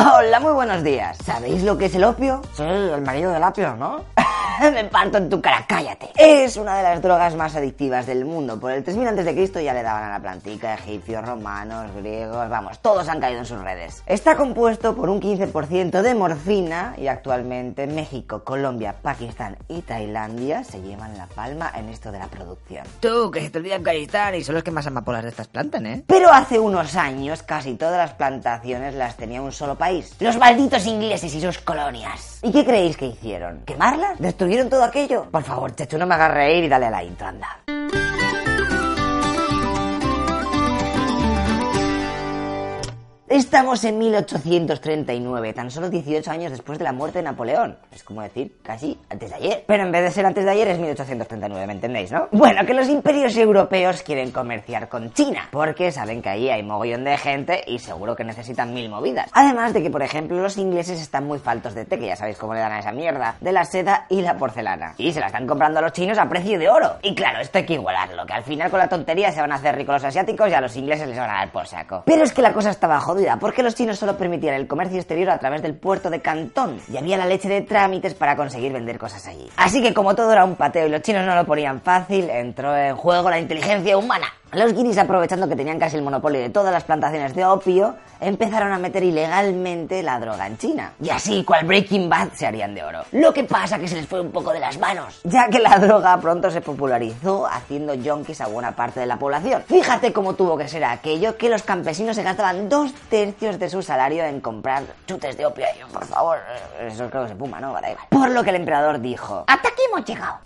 Hola, 0.00 0.38
muy 0.38 0.52
buenos 0.52 0.84
días. 0.84 1.18
¿Sabéis 1.24 1.64
lo 1.64 1.76
que 1.76 1.86
es 1.86 1.94
el 1.96 2.04
opio? 2.04 2.40
Sí, 2.54 2.62
el 2.62 3.02
marido 3.02 3.32
del 3.32 3.42
apio, 3.42 3.74
¿no? 3.74 4.04
Me 4.72 4.84
parto 4.84 5.18
en 5.18 5.28
tu 5.28 5.40
cara, 5.40 5.64
cállate. 5.66 6.10
Es 6.16 6.56
una 6.56 6.76
de 6.76 6.84
las 6.84 7.02
drogas 7.02 7.34
más 7.34 7.56
adictivas 7.56 8.06
del 8.06 8.24
mundo. 8.24 8.60
Por 8.60 8.70
el 8.70 8.84
3000 8.84 9.08
antes 9.08 9.24
de 9.24 9.34
Cristo 9.34 9.60
ya 9.60 9.74
le 9.74 9.82
daban 9.82 10.04
a 10.04 10.10
la 10.10 10.20
plantica, 10.20 10.74
egipcios, 10.74 11.24
romanos, 11.24 11.90
griegos, 11.96 12.48
vamos, 12.48 12.78
todos 12.80 13.08
han 13.08 13.20
caído 13.20 13.40
en 13.40 13.46
sus 13.46 13.60
redes. 13.60 14.04
Está 14.06 14.36
compuesto 14.36 14.94
por 14.94 15.10
un 15.10 15.20
15% 15.20 16.02
de 16.02 16.14
morfina 16.14 16.94
y 16.96 17.08
actualmente 17.08 17.88
México, 17.88 18.44
Colombia, 18.44 18.94
Pakistán 19.02 19.58
y 19.68 19.82
Tailandia 19.82 20.62
se 20.62 20.80
llevan 20.80 21.18
la 21.18 21.26
palma 21.26 21.72
en 21.74 21.88
esto 21.88 22.12
de 22.12 22.20
la 22.20 22.26
producción. 22.26 22.84
Tú, 23.00 23.32
que 23.32 23.40
se 23.40 23.50
te 23.50 23.58
olvida 23.58 23.76
Afganistán 23.76 24.36
y 24.36 24.44
son 24.44 24.54
los 24.54 24.64
que 24.64 24.70
más 24.70 24.86
amapolas 24.86 25.24
de 25.24 25.30
estas 25.30 25.48
plantas, 25.48 25.82
¿eh? 25.82 26.04
Pero 26.06 26.32
hace 26.32 26.58
unos 26.58 26.94
años 26.94 27.42
casi 27.42 27.74
todas 27.74 27.98
las 27.98 28.14
plantaciones 28.14 28.94
las 28.94 29.16
tenía 29.16 29.42
un 29.42 29.52
solo 29.52 29.74
país. 29.76 29.87
Los 30.20 30.36
malditos 30.36 30.86
ingleses 30.86 31.34
y 31.34 31.40
sus 31.40 31.58
colonias. 31.58 32.40
¿Y 32.42 32.52
qué 32.52 32.64
creéis 32.64 32.96
que 32.96 33.06
hicieron? 33.06 33.62
¿Quemarlas? 33.64 34.18
¿Destruyeron 34.18 34.68
todo 34.68 34.84
aquello? 34.84 35.26
Por 35.30 35.42
favor, 35.42 35.74
Chechu, 35.74 35.96
no 35.98 36.06
me 36.06 36.14
hagas 36.14 36.32
reír 36.32 36.64
y 36.64 36.68
dale 36.68 36.86
a 36.86 36.90
la 36.90 37.02
intro, 37.02 37.26
anda. 37.26 37.60
Estamos 43.30 43.84
en 43.84 43.98
1839, 43.98 45.52
tan 45.52 45.70
solo 45.70 45.90
18 45.90 46.30
años 46.30 46.50
después 46.50 46.78
de 46.78 46.84
la 46.84 46.92
muerte 46.92 47.18
de 47.18 47.24
Napoleón. 47.24 47.76
Es 47.94 48.02
como 48.02 48.22
decir, 48.22 48.56
casi 48.62 48.98
antes 49.10 49.28
de 49.28 49.36
ayer. 49.36 49.64
Pero 49.66 49.82
en 49.82 49.92
vez 49.92 50.02
de 50.02 50.10
ser 50.10 50.24
antes 50.24 50.46
de 50.46 50.50
ayer 50.50 50.68
es 50.68 50.78
1839, 50.78 51.66
¿me 51.66 51.74
entendéis, 51.74 52.10
no? 52.10 52.28
Bueno, 52.32 52.64
que 52.64 52.72
los 52.72 52.88
imperios 52.88 53.36
europeos 53.36 54.02
quieren 54.02 54.30
comerciar 54.30 54.88
con 54.88 55.12
China, 55.12 55.46
porque 55.50 55.92
saben 55.92 56.22
que 56.22 56.30
ahí 56.30 56.48
hay 56.48 56.62
mogollón 56.62 57.04
de 57.04 57.18
gente 57.18 57.62
y 57.66 57.78
seguro 57.80 58.16
que 58.16 58.24
necesitan 58.24 58.72
mil 58.72 58.88
movidas. 58.88 59.28
Además 59.34 59.74
de 59.74 59.82
que, 59.82 59.90
por 59.90 60.00
ejemplo, 60.00 60.40
los 60.40 60.56
ingleses 60.56 60.98
están 60.98 61.26
muy 61.26 61.38
faltos 61.38 61.74
de 61.74 61.84
té, 61.84 61.98
que 61.98 62.06
ya 62.06 62.16
sabéis 62.16 62.38
cómo 62.38 62.54
le 62.54 62.60
dan 62.60 62.72
a 62.72 62.78
esa 62.78 62.92
mierda, 62.92 63.36
de 63.42 63.52
la 63.52 63.66
seda 63.66 64.06
y 64.08 64.22
la 64.22 64.38
porcelana. 64.38 64.94
Y 64.96 65.12
se 65.12 65.20
la 65.20 65.26
están 65.26 65.46
comprando 65.46 65.80
a 65.80 65.82
los 65.82 65.92
chinos 65.92 66.16
a 66.16 66.26
precio 66.30 66.58
de 66.58 66.70
oro. 66.70 66.96
Y 67.02 67.14
claro, 67.14 67.40
esto 67.40 67.58
hay 67.58 67.66
que 67.66 67.74
igualarlo, 67.74 68.24
que 68.24 68.32
al 68.32 68.44
final 68.44 68.70
con 68.70 68.78
la 68.78 68.88
tontería 68.88 69.30
se 69.32 69.42
van 69.42 69.52
a 69.52 69.56
hacer 69.56 69.76
ricos 69.76 69.96
los 69.96 70.04
asiáticos 70.04 70.48
y 70.48 70.54
a 70.54 70.62
los 70.62 70.74
ingleses 70.76 71.06
les 71.06 71.18
van 71.18 71.28
a 71.28 71.34
dar 71.34 71.52
por 71.52 71.66
saco. 71.66 72.04
Pero 72.06 72.24
es 72.24 72.32
que 72.32 72.40
la 72.40 72.54
cosa 72.54 72.70
estaba 72.70 72.98
porque 73.40 73.62
los 73.62 73.74
chinos 73.74 73.98
solo 73.98 74.16
permitían 74.16 74.54
el 74.54 74.66
comercio 74.66 74.98
exterior 74.98 75.30
a 75.30 75.38
través 75.38 75.62
del 75.62 75.74
puerto 75.74 76.10
de 76.10 76.20
Cantón 76.20 76.80
y 76.92 76.96
había 76.96 77.16
la 77.16 77.26
leche 77.26 77.48
de 77.48 77.62
trámites 77.62 78.14
para 78.14 78.36
conseguir 78.36 78.72
vender 78.72 78.98
cosas 78.98 79.26
allí. 79.26 79.48
Así 79.56 79.82
que 79.82 79.92
como 79.92 80.14
todo 80.14 80.32
era 80.32 80.44
un 80.44 80.56
pateo 80.56 80.86
y 80.86 80.90
los 80.90 81.02
chinos 81.02 81.26
no 81.26 81.34
lo 81.34 81.44
ponían 81.44 81.80
fácil, 81.80 82.30
entró 82.30 82.76
en 82.76 82.96
juego 82.96 83.30
la 83.30 83.38
inteligencia 83.38 83.96
humana. 83.96 84.26
Los 84.52 84.72
guiris, 84.72 84.96
aprovechando 84.96 85.46
que 85.46 85.56
tenían 85.56 85.78
casi 85.78 85.96
el 85.96 86.02
monopolio 86.02 86.40
de 86.40 86.48
todas 86.48 86.72
las 86.72 86.84
plantaciones 86.84 87.34
de 87.34 87.44
opio, 87.44 87.96
empezaron 88.18 88.72
a 88.72 88.78
meter 88.78 89.04
ilegalmente 89.04 90.02
la 90.02 90.18
droga 90.18 90.46
en 90.46 90.56
China. 90.56 90.92
Y 91.02 91.10
así, 91.10 91.44
cual 91.44 91.66
Breaking 91.66 92.08
Bad, 92.08 92.28
se 92.32 92.46
harían 92.46 92.74
de 92.74 92.82
oro. 92.82 93.00
Lo 93.12 93.34
que 93.34 93.44
pasa 93.44 93.78
que 93.78 93.86
se 93.86 93.96
les 93.96 94.06
fue 94.06 94.22
un 94.22 94.30
poco 94.30 94.54
de 94.54 94.60
las 94.60 94.78
manos, 94.78 95.20
ya 95.24 95.48
que 95.48 95.58
la 95.58 95.78
droga 95.78 96.18
pronto 96.18 96.50
se 96.50 96.62
popularizó 96.62 97.46
haciendo 97.46 97.92
yonkis 97.92 98.40
a 98.40 98.46
buena 98.46 98.74
parte 98.74 99.00
de 99.00 99.06
la 99.06 99.18
población. 99.18 99.64
Fíjate 99.66 100.14
cómo 100.14 100.32
tuvo 100.32 100.56
que 100.56 100.66
ser 100.66 100.82
aquello 100.82 101.36
que 101.36 101.50
los 101.50 101.62
campesinos 101.62 102.16
se 102.16 102.22
gastaban 102.22 102.70
dos 102.70 102.94
tercios 103.08 103.58
de 103.58 103.68
su 103.68 103.82
salario 103.82 104.24
en 104.24 104.40
comprar 104.40 104.82
chutes 105.06 105.36
de 105.36 105.46
opio. 105.46 105.66
Por 105.92 106.04
favor, 106.04 106.38
eso 106.80 107.08
creo 107.10 107.22
que 107.24 107.28
se 107.30 107.36
puma, 107.36 107.60
¿no? 107.60 107.72
Vale. 107.72 107.96
Por 108.10 108.30
lo 108.30 108.44
que 108.44 108.50
el 108.50 108.56
emperador 108.56 109.00
dijo, 109.00 109.44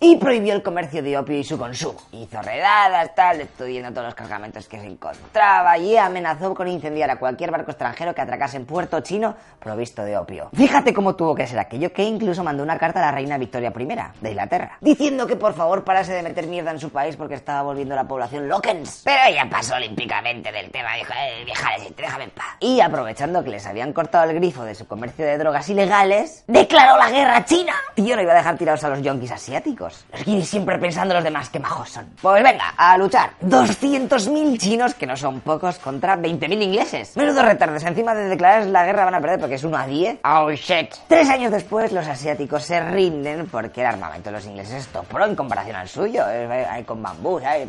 Y 0.01 0.17
prohibió 0.17 0.55
el 0.55 0.63
comercio 0.63 1.03
de 1.03 1.19
opio 1.19 1.39
y 1.39 1.45
su 1.45 1.59
consumo. 1.59 1.99
Hizo 2.13 2.41
redadas, 2.43 3.15
tal, 3.15 3.39
destruyendo 3.39 3.91
todos 3.91 4.07
los 4.07 4.15
cargamentos 4.15 4.69
que 4.69 4.81
se 4.81 4.87
encontraba 4.87 5.79
y 5.79 5.97
amenazó 5.97 6.55
con 6.55 6.69
incendiar 6.69 7.11
a 7.11 7.17
cualquier 7.17 7.51
barco 7.51 7.71
extranjero 7.71 8.15
que 8.15 8.21
atracase 8.21 8.57
en 8.57 8.67
puerto 8.67 9.01
chino 9.01 9.35
provisto 9.59 10.05
de 10.05 10.17
opio. 10.17 10.51
Fíjate 10.53 10.93
cómo 10.95 11.15
tuvo 11.15 11.35
que 11.35 11.47
ser 11.47 11.59
aquello 11.59 11.93
que 11.93 12.03
incluso 12.03 12.43
mandó 12.43 12.63
una 12.63 12.79
carta 12.79 13.01
a 13.01 13.07
la 13.07 13.13
reina 13.13 13.39
Victoria 13.39 13.73
I 13.77 13.87
de 14.21 14.31
Inglaterra, 14.31 14.79
diciendo 14.81 15.27
que 15.27 15.37
por 15.37 15.55
favor 15.55 15.85
parase 15.85 16.13
de 16.13 16.23
meter 16.23 16.47
mierda 16.47 16.71
en 16.71 16.79
su 16.79 16.91
país 16.91 17.17
porque 17.17 17.35
estaba 17.35 17.63
volviendo 17.63 17.95
la 17.95 18.05
población 18.05 18.49
loquens. 18.49 19.03
Pero 19.05 19.21
ella 19.29 19.49
pasó 19.51 19.75
olímpicamente 19.75 20.51
del 20.53 20.71
tema, 20.71 20.95
dijo, 20.97 21.13
eh, 21.13 21.45
viejales, 21.45 21.95
déjame 21.97 22.25
en 22.25 22.31
paz. 22.31 22.47
Y 22.61 22.81
aprovechando 22.81 23.43
que 23.45 23.51
les 23.51 23.67
habían 23.67 23.93
cortado 23.93 24.31
el 24.31 24.37
grifo 24.37 24.65
de 24.65 24.75
su 24.75 24.87
comercio 24.87 25.25
de 25.25 25.39
drogas 25.39 25.69
ilegales, 25.69 26.45
declaró 26.47 26.97
la 26.97 27.11
guerra 27.11 27.37
a 27.37 27.45
China. 27.45 27.73
Tío, 27.95 28.17
no 28.17 28.23
iba 28.23 28.33
a 28.33 28.37
dejar 28.37 28.57
tirados 28.57 28.85
a 28.85 28.89
los 28.89 29.03
yonkis 29.03 29.33
asiáticos. 29.43 30.05
Los 30.13 30.25
guiris 30.25 30.49
siempre 30.49 30.79
pensando 30.79 31.15
los 31.15 31.25
demás 31.25 31.51
que 31.51 31.59
majos 31.59 31.91
son. 31.91 32.07
Pues 32.21 32.43
venga, 32.45 32.75
a 32.77 32.97
luchar. 32.97 33.31
200.000 33.43 34.59
chinos, 34.59 34.95
que 34.95 35.07
no 35.07 35.17
son 35.17 35.41
pocos, 35.41 35.79
contra 35.79 36.17
20.000 36.17 36.63
ingleses. 36.63 37.17
Menudo 37.17 37.43
retardos. 37.43 37.83
Encima 37.83 38.15
de 38.15 38.29
declarar 38.29 38.67
la 38.67 38.85
guerra 38.87 39.05
van 39.05 39.15
a 39.17 39.21
perder 39.21 39.41
porque 39.41 39.57
es 39.57 39.65
1 39.65 39.77
a 39.77 39.87
10. 39.87 40.19
Oh 40.25 40.51
shit. 40.53 40.95
Tres 41.09 41.29
años 41.29 41.51
después, 41.51 41.91
los 41.93 42.07
asiáticos 42.07 42.63
se 42.65 42.81
rinden 42.81 43.47
porque 43.51 43.81
el 43.81 43.89
armamento 43.89 44.31
de 44.31 44.37
los 44.37 44.47
ingleses 44.47 44.75
es 44.75 44.87
top 44.89 45.07
pro 45.07 45.27
en 45.27 45.35
comparación 45.35 45.77
al 45.77 45.89
suyo. 45.89 46.25
Eh, 46.29 46.67
Hay 46.71 46.85
con 46.85 47.03
bambú, 47.03 47.41
¿sabes? 47.41 47.69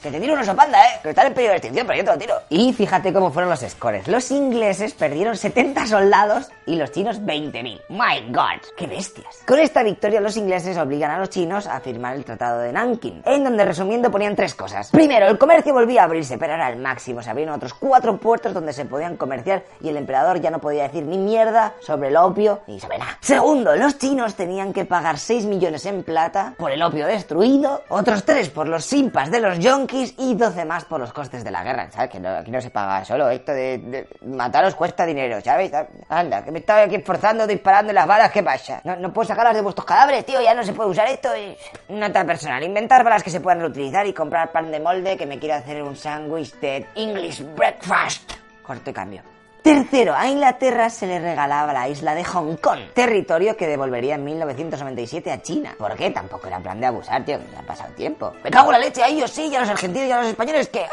Que 0.00 0.10
te 0.10 0.20
tiro 0.20 0.34
un 0.34 0.40
oso 0.40 0.54
panda, 0.54 0.78
¿eh? 0.84 1.00
Que 1.02 1.10
está 1.10 1.26
en 1.26 1.34
peligro 1.34 1.52
de 1.52 1.58
extinción, 1.58 1.86
pero 1.86 1.98
yo 1.98 2.04
te 2.04 2.12
lo 2.12 2.18
tiro. 2.18 2.34
Y 2.48 2.72
fíjate 2.72 3.12
cómo 3.12 3.32
fueron 3.32 3.50
los 3.50 3.60
scores. 3.60 4.06
Los 4.06 4.30
ingleses 4.30 4.94
perdieron 4.94 5.36
70 5.36 5.86
soldados 5.86 6.48
y 6.66 6.76
los 6.76 6.92
chinos 6.92 7.20
20.000. 7.20 7.80
My 7.88 8.32
God, 8.32 8.60
qué 8.76 8.86
bestias. 8.86 9.42
Con 9.46 9.58
esta 9.58 9.82
victoria 9.82 10.20
los 10.20 10.36
ingleses 10.36 10.76
obligan 10.82 11.10
a 11.10 11.18
los 11.18 11.30
chinos 11.30 11.66
a 11.66 11.80
firmar 11.80 12.16
el 12.16 12.24
Tratado 12.24 12.60
de 12.60 12.72
Nanking, 12.72 13.22
en 13.24 13.44
donde 13.44 13.64
resumiendo 13.64 14.10
ponían 14.10 14.36
tres 14.36 14.54
cosas. 14.54 14.90
Primero, 14.90 15.26
el 15.26 15.38
comercio 15.38 15.72
volvía 15.72 16.02
a 16.02 16.04
abrirse, 16.04 16.38
pero 16.38 16.54
era 16.54 16.66
al 16.66 16.76
máximo. 16.76 17.22
Se 17.22 17.30
abrieron 17.30 17.54
otros 17.54 17.74
cuatro 17.74 18.16
puertos 18.18 18.54
donde 18.54 18.72
se 18.72 18.84
podían 18.84 19.16
comerciar 19.16 19.64
y 19.80 19.88
el 19.88 19.96
emperador 19.96 20.40
ya 20.40 20.50
no 20.50 20.60
podía 20.60 20.84
decir 20.84 21.04
ni 21.04 21.18
mierda 21.18 21.74
sobre 21.80 22.08
el 22.08 22.16
opio 22.16 22.60
ni 22.66 22.80
sobre 22.80 22.98
nada. 22.98 23.18
Segundo, 23.20 23.74
los 23.76 23.98
chinos 23.98 24.34
tenían 24.34 24.72
que 24.72 24.84
pagar 24.84 25.18
6 25.18 25.46
millones 25.46 25.86
en 25.86 26.02
plata 26.02 26.54
por 26.58 26.70
el 26.70 26.82
opio 26.82 27.06
destruido, 27.06 27.82
otros 27.88 28.24
3 28.24 28.50
por 28.50 28.68
los 28.68 28.84
simpas 28.84 29.30
de 29.30 29.40
los 29.40 29.58
yonkis 29.58 30.14
y 30.18 30.34
12 30.34 30.64
más 30.64 30.84
por 30.84 31.00
los 31.00 31.12
costes 31.12 31.44
de 31.44 31.50
la 31.50 31.62
guerra. 31.62 31.90
¿Sabes? 31.90 32.10
Que 32.10 32.26
aquí 32.26 32.50
no 32.50 32.60
se 32.60 32.70
paga 32.70 33.04
solo. 33.04 33.28
Esto 33.30 33.52
de, 33.52 34.08
mataros 34.26 34.74
cuesta 34.74 35.06
dinero, 35.06 35.40
¿sabes? 35.40 35.72
Anda, 36.08 36.44
que 36.44 36.50
me 36.50 36.58
estaba 36.58 36.82
aquí 36.82 36.96
esforzando 36.96 37.46
disparando 37.46 37.92
las 37.92 38.06
balas, 38.06 38.30
¿qué 38.30 38.42
pasa? 38.42 38.80
No, 38.84 38.96
no 38.96 39.12
puedo 39.12 39.28
sacarlas 39.28 39.54
de 39.54 39.62
vuestros 39.62 39.86
cadáveres, 39.86 40.24
tío, 40.24 40.40
ya 40.40 40.54
no 40.54 40.62
se 40.62 40.71
puede 40.74 40.90
usar 40.90 41.08
esto. 41.08 41.28
Y... 41.36 41.56
Nota 41.94 42.24
personal, 42.24 42.62
inventar 42.62 43.04
balas 43.04 43.22
que 43.22 43.30
se 43.30 43.40
puedan 43.40 43.60
reutilizar 43.60 44.06
y 44.06 44.12
comprar 44.12 44.52
pan 44.52 44.70
de 44.70 44.80
molde 44.80 45.16
que 45.16 45.26
me 45.26 45.38
quiero 45.38 45.56
hacer 45.56 45.82
un 45.82 45.96
sándwich 45.96 46.54
de 46.60 46.86
English 46.94 47.42
breakfast. 47.54 48.32
Corto 48.62 48.90
y 48.90 48.92
cambio. 48.92 49.22
Tercero, 49.62 50.12
a 50.16 50.26
Inglaterra 50.28 50.90
se 50.90 51.06
le 51.06 51.20
regalaba 51.20 51.72
la 51.72 51.88
isla 51.88 52.16
de 52.16 52.24
Hong 52.24 52.56
Kong, 52.56 52.80
territorio 52.94 53.56
que 53.56 53.68
devolvería 53.68 54.16
en 54.16 54.24
1997 54.24 55.30
a 55.30 55.40
China. 55.40 55.76
¿Por 55.78 55.94
qué? 55.94 56.10
Tampoco 56.10 56.48
era 56.48 56.58
plan 56.58 56.80
de 56.80 56.86
abusar, 56.86 57.24
tío, 57.24 57.38
que 57.38 57.46
me 57.48 57.58
ha 57.58 57.62
pasado 57.62 57.94
tiempo. 57.94 58.32
Me 58.42 58.50
cago 58.50 58.72
en 58.72 58.80
la 58.80 58.86
leche, 58.86 59.04
a 59.04 59.06
ellos 59.06 59.30
sí, 59.30 59.46
y 59.46 59.54
a 59.54 59.60
los 59.60 59.68
argentinos 59.68 60.08
y 60.08 60.10
a 60.10 60.18
los 60.18 60.26
españoles, 60.26 60.68
que... 60.68 60.84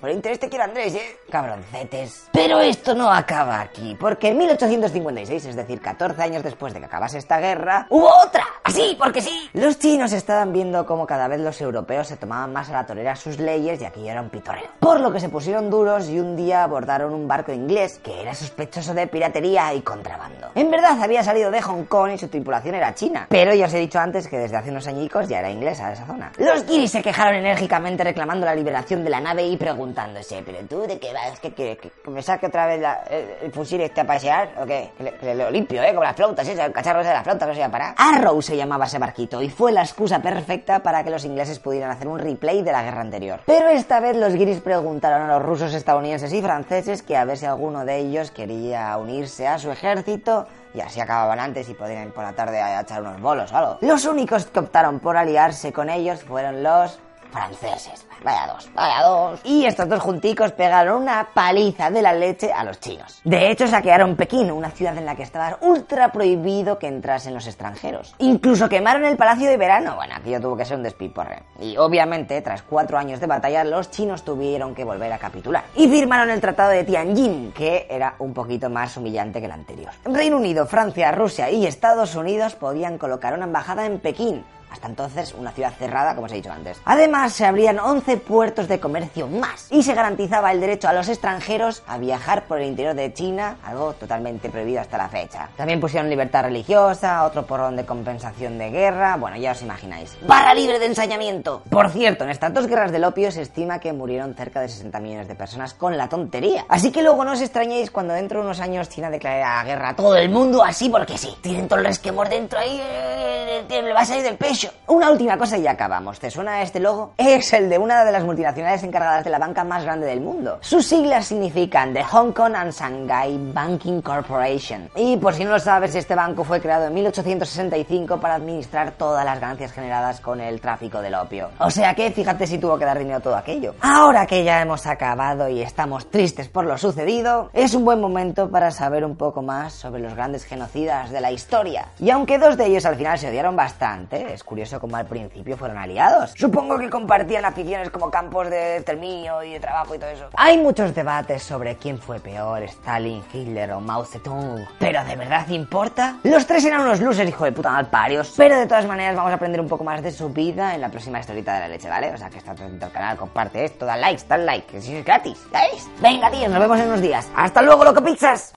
Por 0.00 0.10
interés 0.10 0.38
te 0.38 0.48
quiero 0.48 0.64
Andrés, 0.64 0.94
¿eh? 0.94 1.16
Cabroncetes. 1.28 2.28
Pero 2.32 2.60
esto 2.60 2.94
no 2.94 3.10
acaba 3.10 3.60
aquí, 3.60 3.96
porque 3.98 4.28
en 4.28 4.38
1856, 4.38 5.46
es 5.46 5.56
decir, 5.56 5.80
14 5.80 6.22
años 6.22 6.44
después 6.44 6.72
de 6.72 6.78
que 6.78 6.86
acabase 6.86 7.18
esta 7.18 7.40
guerra, 7.40 7.88
hubo 7.90 8.08
otra. 8.24 8.44
Así, 8.62 8.96
porque 8.96 9.20
sí. 9.20 9.50
Los 9.54 9.76
chinos 9.80 10.12
estaban 10.12 10.52
viendo 10.52 10.86
cómo 10.86 11.04
cada 11.04 11.26
vez 11.26 11.40
los 11.40 11.60
europeos 11.60 12.06
se 12.06 12.16
tomaban 12.16 12.52
más 12.52 12.70
a 12.70 12.74
la 12.74 12.86
torera 12.86 13.16
sus 13.16 13.40
leyes 13.40 13.80
y 13.80 13.86
aquí 13.86 14.08
era 14.08 14.22
un 14.22 14.30
pitorreo. 14.30 14.68
Por 14.78 15.00
lo 15.00 15.10
que 15.10 15.18
se 15.18 15.30
pusieron 15.30 15.68
duros 15.68 16.08
y 16.08 16.20
un 16.20 16.36
día 16.36 16.62
abordaron 16.62 17.12
un 17.12 17.26
barco 17.26 17.52
inglés 17.52 17.98
que 17.98 18.22
era 18.22 18.34
sospechoso 18.34 18.94
de 18.94 19.08
piratería 19.08 19.74
y 19.74 19.80
contrabando. 19.80 20.52
En 20.54 20.70
verdad 20.70 21.02
había 21.02 21.24
salido 21.24 21.50
de 21.50 21.60
Hong 21.60 21.86
Kong 21.86 22.12
y 22.12 22.18
su 22.18 22.28
tripulación 22.28 22.76
era 22.76 22.94
china, 22.94 23.26
pero 23.28 23.52
ya 23.52 23.66
os 23.66 23.74
he 23.74 23.78
dicho 23.78 23.98
antes 23.98 24.28
que 24.28 24.38
desde 24.38 24.58
hace 24.58 24.70
unos 24.70 24.86
añicos 24.86 25.28
ya 25.28 25.40
era 25.40 25.50
inglesa 25.50 25.90
esa 25.90 26.06
zona. 26.06 26.30
Los 26.36 26.64
guiris 26.66 26.92
se 26.92 27.02
quejaron 27.02 27.34
enérgicamente 27.34 28.04
reclamando 28.04 28.46
la 28.46 28.54
liberación 28.54 29.02
de 29.02 29.10
la 29.10 29.20
nave 29.20 29.44
y 29.44 29.56
preguntándose, 29.92 30.42
pero 30.44 30.58
tú 30.68 30.86
de 30.86 30.98
qué 30.98 31.12
vas, 31.12 31.40
¿qué 31.40 31.52
quieres? 31.52 31.78
¿Que 31.78 32.10
me 32.10 32.22
saque 32.22 32.46
otra 32.46 32.66
vez 32.66 32.82
el, 33.10 33.44
el 33.46 33.52
fusil 33.52 33.80
este 33.80 34.00
a 34.02 34.06
pasear? 34.06 34.50
¿O 34.60 34.66
qué? 34.66 34.90
Que, 34.96 35.02
le- 35.04 35.14
que 35.14 35.34
lo 35.34 35.50
limpio, 35.50 35.82
¿eh? 35.82 35.88
Como 35.90 36.04
las 36.04 36.14
flautas, 36.16 36.46
¿eh? 36.48 36.52
El 36.60 36.72
cacharro 36.72 37.02
de 37.02 37.08
las 37.10 37.22
flautas 37.24 37.48
no 37.48 37.54
se 37.54 37.60
iba 37.60 37.68
a 37.68 37.70
parar. 37.70 37.94
Arrow 37.96 38.40
se 38.42 38.56
llamaba 38.56 38.84
ese 38.84 38.98
barquito 38.98 39.40
y 39.42 39.48
fue 39.48 39.72
la 39.72 39.82
excusa 39.82 40.20
perfecta 40.20 40.80
para 40.80 41.02
que 41.04 41.10
los 41.10 41.24
ingleses 41.24 41.58
pudieran 41.58 41.90
hacer 41.90 42.06
un 42.08 42.18
replay 42.18 42.62
de 42.62 42.72
la 42.72 42.82
guerra 42.82 43.00
anterior. 43.00 43.40
Pero 43.46 43.68
esta 43.68 44.00
vez 44.00 44.16
los 44.16 44.34
guiris 44.34 44.60
preguntaron 44.60 45.22
a 45.22 45.38
los 45.38 45.42
rusos, 45.42 45.72
estadounidenses 45.74 46.32
y 46.32 46.42
franceses 46.42 47.02
que 47.02 47.16
a 47.16 47.24
ver 47.24 47.38
si 47.38 47.46
alguno 47.46 47.84
de 47.84 47.96
ellos 47.98 48.30
quería 48.30 48.96
unirse 48.98 49.46
a 49.48 49.58
su 49.58 49.70
ejército 49.70 50.46
y 50.74 50.80
así 50.80 51.00
acababan 51.00 51.40
antes 51.40 51.68
y 51.68 51.74
podían 51.74 52.08
ir 52.08 52.12
por 52.12 52.24
la 52.24 52.32
tarde 52.34 52.60
a 52.60 52.80
echar 52.82 53.00
unos 53.00 53.20
bolos 53.20 53.50
o 53.52 53.56
algo. 53.56 53.78
Los 53.80 54.04
únicos 54.04 54.44
que 54.46 54.58
optaron 54.58 55.00
por 55.00 55.16
aliarse 55.16 55.72
con 55.72 55.88
ellos 55.88 56.22
fueron 56.22 56.62
los 56.62 57.00
franceses. 57.30 58.06
Vaya 58.24 58.52
dos, 58.52 58.68
vaya 58.74 59.02
dos. 59.02 59.40
Y 59.44 59.64
estos 59.64 59.88
dos 59.88 60.00
junticos 60.00 60.52
pegaron 60.52 61.02
una 61.02 61.28
paliza 61.32 61.90
de 61.90 62.02
la 62.02 62.12
leche 62.12 62.52
a 62.52 62.64
los 62.64 62.80
chinos. 62.80 63.20
De 63.24 63.50
hecho, 63.50 63.68
saquearon 63.68 64.16
Pekín, 64.16 64.50
una 64.50 64.70
ciudad 64.70 64.96
en 64.96 65.06
la 65.06 65.14
que 65.14 65.22
estaba 65.22 65.58
ultra 65.60 66.10
prohibido 66.10 66.78
que 66.78 66.88
entrasen 66.88 67.34
los 67.34 67.46
extranjeros. 67.46 68.14
Incluso 68.18 68.68
quemaron 68.68 69.04
el 69.04 69.16
Palacio 69.16 69.48
de 69.48 69.56
Verano. 69.56 69.94
Bueno, 69.96 70.14
aquello 70.16 70.40
tuvo 70.40 70.56
que 70.56 70.64
ser 70.64 70.76
un 70.76 70.82
despiporre. 70.82 71.42
Y 71.60 71.76
obviamente, 71.76 72.40
tras 72.42 72.62
cuatro 72.62 72.98
años 72.98 73.20
de 73.20 73.26
batalla, 73.26 73.62
los 73.64 73.90
chinos 73.90 74.24
tuvieron 74.24 74.74
que 74.74 74.84
volver 74.84 75.12
a 75.12 75.18
capitular. 75.18 75.64
Y 75.76 75.88
firmaron 75.88 76.30
el 76.30 76.40
Tratado 76.40 76.70
de 76.70 76.84
Tianjin, 76.84 77.52
que 77.52 77.86
era 77.88 78.14
un 78.18 78.34
poquito 78.34 78.68
más 78.68 78.96
humillante 78.96 79.38
que 79.38 79.46
el 79.46 79.52
anterior. 79.52 79.92
Reino 80.04 80.36
Unido, 80.36 80.66
Francia, 80.66 81.12
Rusia 81.12 81.50
y 81.50 81.66
Estados 81.66 82.16
Unidos 82.16 82.54
podían 82.56 82.98
colocar 82.98 83.34
una 83.34 83.44
embajada 83.44 83.86
en 83.86 84.00
Pekín, 84.00 84.44
hasta 84.70 84.86
entonces 84.86 85.34
una 85.34 85.52
ciudad 85.52 85.72
cerrada, 85.78 86.14
como 86.14 86.26
os 86.26 86.32
he 86.32 86.36
dicho 86.36 86.52
antes. 86.52 86.80
Además, 86.84 87.32
se 87.32 87.46
abrían 87.46 87.78
11 87.78 88.16
puertos 88.18 88.68
de 88.68 88.80
comercio 88.80 89.26
más 89.26 89.66
y 89.70 89.82
se 89.82 89.94
garantizaba 89.94 90.52
el 90.52 90.60
derecho 90.60 90.88
a 90.88 90.92
los 90.92 91.08
extranjeros 91.08 91.82
a 91.86 91.98
viajar 91.98 92.44
por 92.44 92.60
el 92.60 92.68
interior 92.68 92.94
de 92.94 93.12
China, 93.12 93.56
algo 93.64 93.92
totalmente 93.94 94.50
prohibido 94.50 94.80
hasta 94.80 94.98
la 94.98 95.08
fecha. 95.08 95.48
También 95.56 95.80
pusieron 95.80 96.10
libertad 96.10 96.44
religiosa, 96.44 97.24
otro 97.24 97.46
porrón 97.46 97.76
de 97.76 97.84
compensación 97.84 98.58
de 98.58 98.70
guerra, 98.70 99.16
bueno, 99.16 99.36
ya 99.36 99.52
os 99.52 99.62
imagináis. 99.62 100.16
¡Barra 100.26 100.54
libre 100.54 100.78
de 100.78 100.86
ensañamiento! 100.86 101.62
Por 101.70 101.90
cierto, 101.90 102.24
en 102.24 102.30
estas 102.30 102.52
dos 102.52 102.66
guerras 102.66 102.92
del 102.92 103.04
opio 103.04 103.30
se 103.32 103.42
estima 103.42 103.78
que 103.78 103.92
murieron 103.92 104.34
cerca 104.34 104.60
de 104.60 104.68
60 104.68 105.00
millones 105.00 105.28
de 105.28 105.34
personas 105.34 105.74
con 105.74 105.96
la 105.96 106.08
tontería. 106.08 106.64
Así 106.68 106.92
que 106.92 107.02
luego 107.02 107.24
no 107.24 107.32
os 107.32 107.40
extrañéis 107.40 107.90
cuando 107.90 108.14
dentro 108.14 108.40
de 108.40 108.46
unos 108.46 108.60
años 108.60 108.88
China 108.88 109.10
declare 109.10 109.40
la 109.40 109.64
guerra 109.64 109.90
a 109.90 109.96
todo 109.96 110.16
el 110.16 110.28
mundo 110.28 110.62
así 110.62 110.88
porque 110.88 111.16
sí. 111.16 111.34
Tienen 111.40 111.68
todo 111.68 111.78
el 111.78 111.86
resquemor 111.86 112.28
dentro 112.28 112.58
ahí, 112.58 112.80
eh, 112.82 113.64
le 113.68 113.92
va 113.92 114.00
a 114.00 114.04
salir 114.04 114.22
del 114.22 114.36
pecho. 114.36 114.57
Una 114.86 115.10
última 115.10 115.36
cosa 115.36 115.58
y 115.58 115.62
ya 115.62 115.72
acabamos. 115.72 116.18
¿Te 116.18 116.30
suena 116.30 116.62
este 116.62 116.80
logo? 116.80 117.12
Es 117.16 117.52
el 117.52 117.68
de 117.68 117.78
una 117.78 118.04
de 118.04 118.12
las 118.12 118.24
multinacionales 118.24 118.82
encargadas 118.82 119.24
de 119.24 119.30
la 119.30 119.38
banca 119.38 119.64
más 119.64 119.84
grande 119.84 120.06
del 120.06 120.20
mundo. 120.20 120.58
Sus 120.60 120.86
siglas 120.86 121.26
significan 121.26 121.92
The 121.92 122.04
Hong 122.04 122.32
Kong 122.32 122.54
and 122.56 122.72
Shanghai 122.72 123.38
Banking 123.52 124.00
Corporation. 124.00 124.90
Y 124.96 125.16
por 125.18 125.34
si 125.34 125.44
no 125.44 125.50
lo 125.50 125.58
sabes, 125.58 125.94
este 125.94 126.14
banco 126.14 126.44
fue 126.44 126.60
creado 126.60 126.86
en 126.86 126.94
1865 126.94 128.18
para 128.18 128.36
administrar 128.36 128.92
todas 128.92 129.24
las 129.24 129.40
ganancias 129.40 129.72
generadas 129.72 130.20
con 130.20 130.40
el 130.40 130.60
tráfico 130.60 131.00
del 131.00 131.14
opio. 131.14 131.50
O 131.58 131.70
sea 131.70 131.94
que 131.94 132.10
fíjate 132.10 132.46
si 132.46 132.58
tuvo 132.58 132.78
que 132.78 132.84
dar 132.84 132.98
dinero 132.98 133.18
a 133.18 133.20
todo 133.20 133.36
aquello. 133.36 133.74
Ahora 133.80 134.26
que 134.26 134.44
ya 134.44 134.62
hemos 134.62 134.86
acabado 134.86 135.48
y 135.48 135.62
estamos 135.62 136.10
tristes 136.10 136.48
por 136.48 136.64
lo 136.64 136.78
sucedido, 136.78 137.50
es 137.52 137.74
un 137.74 137.84
buen 137.84 138.00
momento 138.00 138.50
para 138.50 138.70
saber 138.70 139.04
un 139.04 139.16
poco 139.16 139.42
más 139.42 139.74
sobre 139.74 140.00
los 140.00 140.14
grandes 140.14 140.44
genocidas 140.44 141.10
de 141.10 141.20
la 141.20 141.30
historia. 141.30 141.88
Y 141.98 142.10
aunque 142.10 142.38
dos 142.38 142.56
de 142.56 142.66
ellos 142.66 142.86
al 142.86 142.96
final 142.96 143.18
se 143.18 143.28
odiaron 143.28 143.56
bastante, 143.56 144.32
es 144.32 144.42
curioso 144.48 144.80
como 144.80 144.96
al 144.96 145.06
principio 145.06 145.56
fueron 145.56 145.76
aliados. 145.78 146.32
Supongo 146.34 146.78
que 146.78 146.88
compartían 146.88 147.44
aficiones 147.44 147.90
como 147.90 148.10
campos 148.10 148.48
de 148.48 148.76
exterminio 148.78 149.42
y 149.42 149.52
de 149.52 149.60
trabajo 149.60 149.94
y 149.94 149.98
todo 149.98 150.10
eso. 150.10 150.30
Hay 150.34 150.56
muchos 150.58 150.94
debates 150.94 151.42
sobre 151.42 151.76
quién 151.76 151.98
fue 151.98 152.18
peor, 152.18 152.62
Stalin, 152.62 153.22
Hitler 153.32 153.72
o 153.72 153.80
Mao 153.80 154.04
Zedong. 154.04 154.66
¿Pero 154.78 155.04
de 155.04 155.16
verdad 155.16 155.46
importa? 155.48 156.16
Los 156.24 156.46
tres 156.46 156.64
eran 156.64 156.80
unos 156.80 157.00
losers, 157.00 157.28
hijo 157.28 157.44
de 157.44 157.52
puta 157.52 157.70
malparios. 157.70 158.32
Pero 158.36 158.58
de 158.58 158.66
todas 158.66 158.86
maneras 158.86 159.14
vamos 159.14 159.32
a 159.32 159.34
aprender 159.34 159.60
un 159.60 159.68
poco 159.68 159.84
más 159.84 160.02
de 160.02 160.10
su 160.10 160.30
vida 160.30 160.74
en 160.74 160.80
la 160.80 160.88
próxima 160.88 161.20
historieta 161.20 161.54
de 161.54 161.60
la 161.60 161.68
leche, 161.68 161.88
¿vale? 161.88 162.12
O 162.12 162.16
sea 162.16 162.30
que 162.30 162.38
está 162.38 162.52
atento 162.52 162.86
al 162.86 162.92
canal, 162.92 163.16
comparte 163.18 163.64
esto, 163.64 163.84
da 163.84 163.96
likes, 163.96 164.24
da 164.26 164.38
like, 164.38 164.66
que 164.66 164.80
si 164.80 164.96
es 164.96 165.04
gratis, 165.04 165.38
¿sabéis? 165.52 165.88
Venga, 166.00 166.30
tíos, 166.30 166.48
nos 166.48 166.60
vemos 166.60 166.78
en 166.80 166.86
unos 166.86 167.02
días. 167.02 167.30
¡Hasta 167.36 167.60
luego, 167.60 167.84
loco 167.84 168.02
pizzas! 168.02 168.54